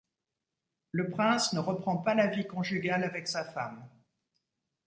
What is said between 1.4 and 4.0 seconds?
ne reprend pas la vie conjugale avec sa femme.